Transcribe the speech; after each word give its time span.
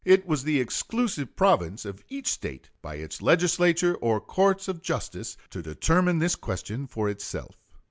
It 0.03 0.25
was 0.25 0.43
the 0.43 0.59
exclusive 0.59 1.35
province 1.35 1.85
of 1.85 2.03
each 2.09 2.25
State, 2.25 2.71
by 2.81 2.95
its 2.95 3.21
Legislature 3.21 3.93
or 3.93 4.19
courts 4.19 4.67
of 4.67 4.81
justice, 4.81 5.37
to 5.51 5.61
determine 5.61 6.17
this 6.17 6.35
question 6.35 6.87
for 6.87 7.07
itself. 7.07 7.55